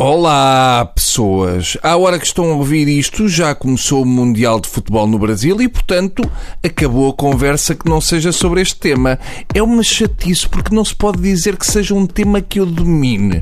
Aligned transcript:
Olá, 0.00 0.92
pessoas! 0.94 1.76
À 1.82 1.96
hora 1.96 2.20
que 2.20 2.24
estão 2.24 2.52
a 2.52 2.54
ouvir 2.54 2.86
isto, 2.86 3.26
já 3.26 3.52
começou 3.52 4.02
o 4.02 4.06
Mundial 4.06 4.60
de 4.60 4.68
Futebol 4.68 5.08
no 5.08 5.18
Brasil 5.18 5.60
e, 5.60 5.66
portanto, 5.66 6.22
acabou 6.62 7.10
a 7.10 7.12
conversa 7.12 7.74
que 7.74 7.88
não 7.88 8.00
seja 8.00 8.30
sobre 8.30 8.60
este 8.60 8.76
tema. 8.76 9.18
É 9.52 9.60
uma 9.60 9.82
chatice 9.82 10.48
porque 10.48 10.72
não 10.72 10.84
se 10.84 10.94
pode 10.94 11.20
dizer 11.20 11.56
que 11.56 11.66
seja 11.66 11.96
um 11.96 12.06
tema 12.06 12.40
que 12.40 12.60
eu 12.60 12.66
domine. 12.66 13.38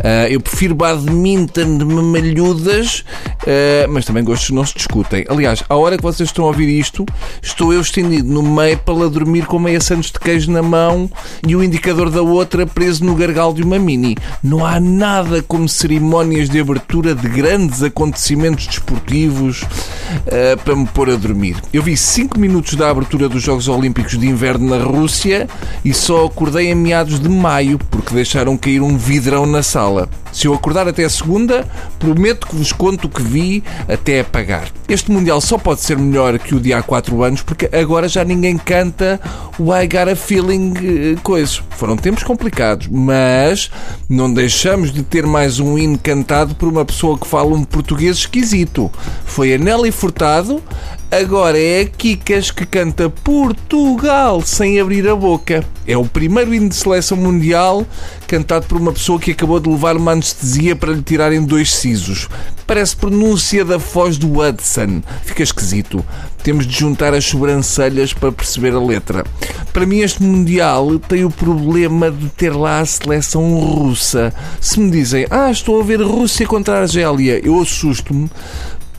Uh, 0.00 0.26
eu 0.28 0.40
prefiro 0.40 0.74
badminton 0.74 1.78
de 1.78 1.84
mamalhudas, 1.84 3.04
uh, 3.42 3.90
mas 3.90 4.04
também 4.04 4.24
gostos 4.24 4.50
não 4.50 4.64
se 4.64 4.74
discutem. 4.74 5.24
Aliás, 5.28 5.62
à 5.68 5.76
hora 5.76 5.96
que 5.96 6.02
vocês 6.02 6.28
estão 6.28 6.44
a 6.44 6.48
ouvir 6.48 6.68
isto, 6.68 7.04
estou 7.42 7.72
eu 7.72 7.80
estendido 7.80 8.28
no 8.28 8.42
meio 8.42 8.78
para 8.78 9.08
dormir 9.08 9.46
com 9.46 9.58
meia 9.58 9.80
santos 9.80 10.10
de 10.10 10.18
queijo 10.18 10.50
na 10.50 10.62
mão 10.62 11.10
e 11.46 11.54
o 11.54 11.62
indicador 11.62 12.10
da 12.10 12.22
outra 12.22 12.66
preso 12.66 13.04
no 13.04 13.14
gargalo 13.14 13.54
de 13.54 13.62
uma 13.62 13.78
mini. 13.78 14.16
Não 14.42 14.64
há 14.64 14.80
nada 14.80 15.42
como 15.42 15.68
cerimónias 15.68 16.48
de 16.48 16.60
abertura 16.60 17.14
de 17.14 17.28
grandes 17.28 17.82
acontecimentos 17.82 18.66
desportivos 18.66 19.62
uh, 19.62 20.56
para 20.64 20.76
me 20.76 20.86
pôr 20.86 21.10
a 21.10 21.16
dormir. 21.16 21.56
Eu 21.72 21.82
vi 21.82 21.96
5 21.96 22.38
minutos 22.38 22.74
da 22.74 22.90
abertura 22.90 23.28
dos 23.28 23.42
Jogos 23.42 23.68
Olímpicos 23.68 24.18
de 24.18 24.26
Inverno 24.26 24.68
na 24.68 24.82
Rússia 24.82 25.48
e 25.84 25.92
só 25.92 26.26
acordei 26.26 26.70
em 26.70 26.74
meados 26.74 27.20
de 27.20 27.28
maio 27.28 27.78
porque 27.90 28.14
deixaram 28.14 28.56
cair 28.56 28.82
um 28.82 28.96
vidrão 28.96 29.46
na 29.46 29.62
sala. 29.62 30.08
Se 30.32 30.46
eu 30.46 30.54
acordar 30.54 30.86
até 30.86 31.04
a 31.04 31.10
segunda, 31.10 31.66
prometo 31.98 32.46
que 32.46 32.54
vos 32.54 32.72
conto 32.72 33.06
o 33.06 33.10
que 33.10 33.22
vi 33.30 33.62
até 33.88 34.20
apagar. 34.20 34.68
Este 34.88 35.10
Mundial 35.10 35.40
só 35.40 35.56
pode 35.56 35.80
ser 35.80 35.96
melhor 35.96 36.38
que 36.38 36.54
o 36.54 36.60
de 36.60 36.72
há 36.72 36.82
4 36.82 37.22
anos 37.22 37.42
porque 37.42 37.70
agora 37.72 38.08
já 38.08 38.24
ninguém 38.24 38.58
canta 38.58 39.20
o 39.58 39.74
I 39.74 39.86
Got 39.86 40.10
a 40.10 40.16
Feeling 40.16 40.74
eh, 40.76 41.20
coisa. 41.22 41.60
Foram 41.70 41.96
tempos 41.96 42.24
complicados, 42.24 42.88
mas 42.88 43.70
não 44.08 44.32
deixamos 44.32 44.92
de 44.92 45.02
ter 45.02 45.26
mais 45.26 45.60
um 45.60 45.78
hino 45.78 45.98
cantado 45.98 46.54
por 46.54 46.68
uma 46.68 46.84
pessoa 46.84 47.18
que 47.18 47.26
fala 47.26 47.54
um 47.54 47.64
português 47.64 48.18
esquisito. 48.18 48.90
Foi 49.24 49.54
a 49.54 49.58
Nelly 49.58 49.92
Furtado, 49.92 50.62
agora 51.10 51.58
é 51.58 51.82
a 51.82 51.86
Kikas 51.86 52.50
que 52.50 52.64
canta 52.64 53.10
Portugal 53.10 54.40
sem 54.42 54.80
abrir 54.80 55.08
a 55.08 55.16
boca. 55.16 55.64
É 55.86 55.96
o 55.96 56.04
primeiro 56.04 56.54
hino 56.54 56.68
de 56.68 56.74
seleção 56.76 57.16
mundial 57.16 57.84
cantado 58.28 58.66
por 58.66 58.80
uma 58.80 58.92
pessoa 58.92 59.18
que 59.18 59.32
acabou 59.32 59.58
de 59.58 59.68
levar 59.68 59.96
uma 59.96 60.12
anestesia 60.12 60.76
para 60.76 60.92
lhe 60.92 61.02
tirarem 61.02 61.44
dois 61.44 61.72
sisos. 61.74 62.28
Parece 62.66 62.94
pronúncia 62.94 63.64
da 63.64 63.76
voz 63.76 64.16
do 64.16 64.40
Hudson. 64.40 65.02
Fica 65.24 65.42
esquisito. 65.42 66.04
Temos 66.44 66.66
de 66.66 66.78
juntar 66.78 67.12
as 67.12 67.24
sobrancelhas 67.24 68.12
para 68.12 68.30
perceber 68.30 68.72
a 68.72 68.80
letra. 68.80 69.24
Para 69.72 69.84
mim, 69.84 69.98
este 69.98 70.22
Mundial 70.22 70.98
tem 71.00 71.24
o 71.24 71.30
problema 71.30 72.10
de 72.10 72.28
ter 72.30 72.54
lá 72.54 72.80
a 72.80 72.86
seleção 72.86 73.58
russa. 73.58 74.32
Se 74.60 74.78
me 74.78 74.90
dizem, 74.90 75.26
ah, 75.28 75.50
estou 75.50 75.80
a 75.80 75.84
ver 75.84 76.00
Rússia 76.00 76.46
contra 76.46 76.78
a 76.78 76.80
Argélia, 76.82 77.40
eu 77.44 77.60
assusto-me 77.60 78.30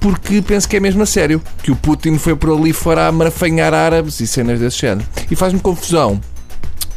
porque 0.02 0.42
penso 0.42 0.68
que 0.68 0.76
é 0.76 0.80
mesmo 0.80 1.04
a 1.04 1.06
sério. 1.06 1.42
Que 1.64 1.72
o 1.72 1.76
Putin 1.76 2.18
foi 2.18 2.36
por 2.36 2.50
ali 2.50 2.74
fora 2.74 3.08
a 3.08 3.12
marafanhar 3.12 3.74
árabes 3.74 4.20
e 4.20 4.28
cenas 4.28 4.60
desse 4.60 4.80
género. 4.80 5.08
E 5.30 5.36
faz-me 5.36 5.60
confusão 5.60 6.20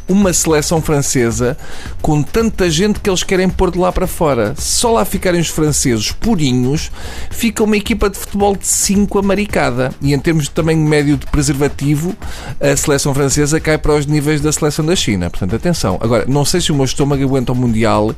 uma 0.07 0.31
seleção 0.31 0.81
francesa 0.81 1.57
com 2.01 2.21
tanta 2.21 2.69
gente 2.69 2.99
que 2.99 3.09
eles 3.09 3.23
querem 3.23 3.49
pôr 3.49 3.71
de 3.71 3.79
lá 3.79 3.91
para 3.91 4.07
fora. 4.07 4.53
Só 4.57 4.91
lá 4.91 5.05
ficarem 5.05 5.41
os 5.41 5.47
franceses 5.49 6.11
purinhos, 6.11 6.91
fica 7.31 7.63
uma 7.63 7.77
equipa 7.77 8.09
de 8.09 8.17
futebol 8.17 8.55
de 8.55 8.67
5 8.67 9.17
amaricada. 9.19 9.93
E 10.01 10.13
em 10.13 10.19
termos 10.19 10.45
de 10.45 10.51
tamanho 10.51 10.79
médio 10.79 11.17
de 11.17 11.25
preservativo, 11.25 12.15
a 12.59 12.75
seleção 12.75 13.13
francesa 13.13 13.59
cai 13.59 13.77
para 13.77 13.95
os 13.95 14.05
níveis 14.05 14.41
da 14.41 14.51
seleção 14.51 14.85
da 14.85 14.95
China. 14.95 15.29
Portanto, 15.29 15.55
atenção. 15.55 15.97
Agora, 16.01 16.25
não 16.27 16.45
sei 16.45 16.61
se 16.61 16.71
o 16.71 16.75
meu 16.75 16.85
estômago 16.85 17.23
aguenta 17.23 17.51
o 17.51 17.55
Mundial 17.55 18.13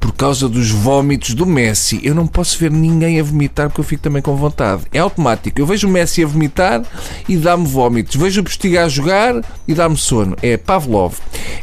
por 0.00 0.12
causa 0.14 0.48
dos 0.48 0.70
vómitos 0.70 1.34
do 1.34 1.44
Messi. 1.44 2.00
Eu 2.02 2.14
não 2.14 2.26
posso 2.26 2.58
ver 2.58 2.70
ninguém 2.70 3.20
a 3.20 3.22
vomitar 3.22 3.68
porque 3.68 3.80
eu 3.80 3.84
fico 3.84 4.02
também 4.02 4.22
com 4.22 4.34
vontade. 4.34 4.82
É 4.92 4.98
automático. 4.98 5.60
Eu 5.60 5.66
vejo 5.66 5.86
o 5.86 5.90
Messi 5.90 6.24
a 6.24 6.26
vomitar 6.26 6.82
e 7.28 7.36
dá-me 7.36 7.66
vómitos. 7.66 8.16
Vejo 8.16 8.40
o 8.40 8.44
Postiga 8.44 8.84
a 8.84 8.88
jogar 8.88 9.44
e 9.68 9.74
dá-me 9.74 9.96
sono. 9.96 10.34
É 10.42 10.56
Pavlov. 10.56 11.18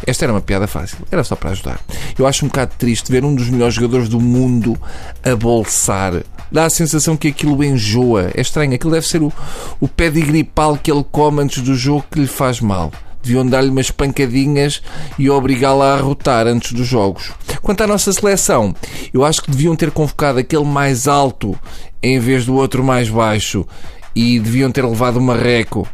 Esta 0.06 0.26
era 0.26 0.34
uma 0.34 0.42
piada 0.42 0.68
fácil, 0.68 1.00
era 1.12 1.24
só 1.24 1.36
para 1.36 1.50
ajudar. 1.50 1.80
Eu 2.18 2.28
acho 2.28 2.46
um 2.46 2.47
bocado 2.47 2.72
triste 2.78 3.12
ver 3.12 3.26
um 3.26 3.34
dos 3.34 3.50
melhores 3.50 3.74
jogadores 3.74 4.08
do 4.08 4.20
mundo 4.20 4.80
a 5.24 5.36
bolsar. 5.36 6.24
Dá 6.52 6.66
a 6.66 6.70
sensação 6.70 7.18
que 7.18 7.28
aquilo 7.30 7.64
enjoa. 7.64 8.31
É 8.34 8.42
estranho, 8.42 8.74
aquilo 8.74 8.92
deve 8.92 9.08
ser 9.08 9.22
o, 9.22 9.34
o 9.81 9.88
pé 9.88 10.09
de 10.09 10.22
gripal 10.22 10.78
que 10.78 10.92
ele 10.92 11.03
come 11.12 11.42
antes 11.42 11.62
do 11.62 11.76
jogo 11.76 12.06
que 12.09 12.20
lhe 12.20 12.28
faz 12.28 12.62
mal. 12.62 12.92
Deviam 13.28 13.46
dar-lhe 13.46 13.70
umas 13.70 13.92
pancadinhas 13.92 14.82
e 15.20 15.30
obrigá-la 15.30 15.96
a 15.96 16.00
rotar 16.00 16.48
antes 16.48 16.72
dos 16.72 16.88
jogos. 16.88 17.34
Quanto 17.62 17.84
à 17.84 17.88
nossa 17.88 18.14
seleção, 18.14 18.74
eu 19.14 19.26
acho 19.26 19.42
que 19.42 19.52
deviam 19.52 19.76
ter 19.76 19.92
convocado 19.92 20.40
aquele 20.40 20.64
mais 20.64 21.10
alto 21.10 21.60
em 22.02 22.20
vez 22.20 22.46
do 22.46 22.56
outro 22.56 22.82
mais 22.86 23.10
baixo 23.10 23.68
e 24.16 24.40
deviam 24.40 24.72
ter 24.72 24.86
levado 24.86 25.18
uma 25.18 25.36
reco 25.36 25.86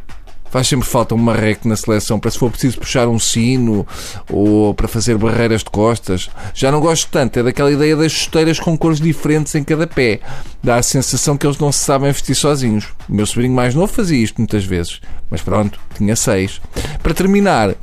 faz 0.54 0.68
sempre 0.68 0.86
falta 0.86 1.16
um 1.16 1.18
marreco 1.18 1.66
na 1.66 1.74
seleção 1.74 2.20
para 2.20 2.30
se 2.30 2.38
for 2.38 2.48
preciso 2.48 2.78
puxar 2.78 3.08
um 3.08 3.18
sino 3.18 3.84
ou 4.30 4.72
para 4.72 4.86
fazer 4.86 5.18
barreiras 5.18 5.64
de 5.64 5.70
costas. 5.70 6.30
Já 6.54 6.70
não 6.70 6.80
gosto 6.80 7.08
tanto, 7.10 7.40
é 7.40 7.42
daquela 7.42 7.72
ideia 7.72 7.96
das 7.96 8.12
chuteiras 8.12 8.60
com 8.60 8.78
cores 8.78 9.00
diferentes 9.00 9.52
em 9.56 9.64
cada 9.64 9.84
pé. 9.84 10.20
Dá 10.62 10.76
a 10.76 10.82
sensação 10.84 11.36
que 11.36 11.44
eles 11.44 11.58
não 11.58 11.72
se 11.72 11.80
sabem 11.80 12.12
vestir 12.12 12.36
sozinhos. 12.36 12.84
O 13.08 13.12
meu 13.16 13.26
sobrinho 13.26 13.52
mais 13.52 13.74
novo 13.74 13.92
fazia 13.92 14.22
isto 14.22 14.36
muitas 14.38 14.64
vezes, 14.64 15.00
mas 15.28 15.42
pronto, 15.42 15.76
tinha 15.96 16.14
seis. 16.14 16.60
Para 17.02 17.14
terminar, 17.14 17.74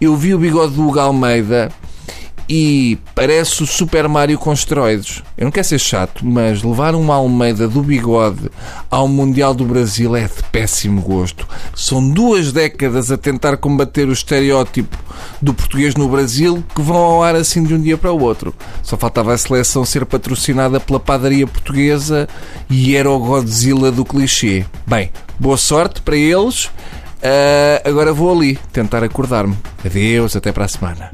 eu 0.00 0.16
vi 0.16 0.34
o 0.34 0.38
bigode 0.40 0.74
do 0.74 0.88
Hugo 0.88 0.98
Almeida 0.98 1.70
e 2.52 2.98
parece 3.14 3.62
o 3.62 3.66
Super 3.66 4.08
Mario 4.08 4.36
com 4.36 4.52
esteroides. 4.52 5.22
Eu 5.38 5.44
não 5.44 5.52
quero 5.52 5.68
ser 5.68 5.78
chato, 5.78 6.26
mas 6.26 6.64
levar 6.64 6.96
uma 6.96 7.14
Almeida 7.14 7.68
do 7.68 7.80
bigode 7.80 8.50
ao 8.90 9.06
Mundial 9.06 9.54
do 9.54 9.64
Brasil 9.64 10.16
é 10.16 10.24
de 10.24 10.42
péssimo 10.50 11.00
gosto. 11.00 11.46
São 11.76 12.10
duas 12.10 12.50
décadas 12.50 13.12
a 13.12 13.16
tentar 13.16 13.56
combater 13.56 14.08
o 14.08 14.12
estereótipo 14.12 14.98
do 15.40 15.54
português 15.54 15.94
no 15.94 16.08
Brasil 16.08 16.64
que 16.74 16.82
vão 16.82 16.96
ao 16.96 17.22
ar 17.22 17.36
assim 17.36 17.62
de 17.62 17.72
um 17.72 17.80
dia 17.80 17.96
para 17.96 18.10
o 18.10 18.20
outro. 18.20 18.52
Só 18.82 18.96
faltava 18.96 19.32
a 19.32 19.38
seleção 19.38 19.84
ser 19.84 20.04
patrocinada 20.04 20.80
pela 20.80 20.98
padaria 20.98 21.46
portuguesa 21.46 22.28
e 22.68 22.96
era 22.96 23.08
o 23.08 23.20
Godzilla 23.20 23.92
do 23.92 24.04
clichê. 24.04 24.64
Bem, 24.84 25.12
boa 25.38 25.56
sorte 25.56 26.02
para 26.02 26.16
eles. 26.16 26.64
Uh, 26.64 27.88
agora 27.88 28.12
vou 28.12 28.32
ali 28.32 28.58
tentar 28.72 29.04
acordar-me. 29.04 29.56
Adeus, 29.84 30.34
até 30.34 30.50
para 30.50 30.64
a 30.64 30.68
semana. 30.68 31.12